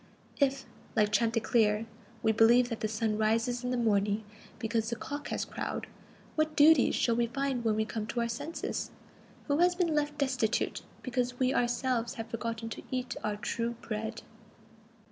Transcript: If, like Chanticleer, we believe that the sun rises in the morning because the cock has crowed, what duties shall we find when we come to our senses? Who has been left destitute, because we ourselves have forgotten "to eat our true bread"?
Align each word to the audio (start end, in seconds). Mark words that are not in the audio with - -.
If, 0.39 0.65
like 0.95 1.11
Chanticleer, 1.11 1.85
we 2.23 2.31
believe 2.31 2.69
that 2.69 2.79
the 2.79 2.87
sun 2.87 3.19
rises 3.19 3.63
in 3.63 3.69
the 3.69 3.77
morning 3.77 4.23
because 4.57 4.89
the 4.89 4.95
cock 4.95 5.27
has 5.27 5.45
crowed, 5.45 5.85
what 6.35 6.55
duties 6.55 6.95
shall 6.95 7.15
we 7.15 7.27
find 7.27 7.63
when 7.63 7.75
we 7.75 7.85
come 7.85 8.07
to 8.07 8.21
our 8.21 8.27
senses? 8.27 8.89
Who 9.47 9.59
has 9.59 9.75
been 9.75 9.93
left 9.93 10.17
destitute, 10.17 10.81
because 11.03 11.37
we 11.37 11.53
ourselves 11.53 12.15
have 12.15 12.29
forgotten 12.31 12.67
"to 12.69 12.83
eat 12.89 13.15
our 13.23 13.35
true 13.35 13.75
bread"? 13.81 14.23